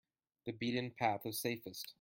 The 0.47 0.53
beaten 0.53 0.89
path 0.97 1.27
is 1.27 1.39
safest. 1.39 1.85